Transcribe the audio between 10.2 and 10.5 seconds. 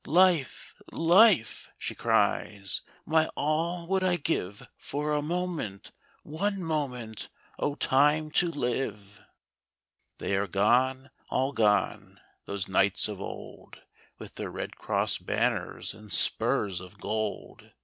are